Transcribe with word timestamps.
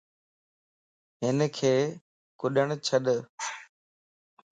ھنک 1.21 1.55
ڪڏڻ 2.39 2.67
ڇڏ 2.85 3.05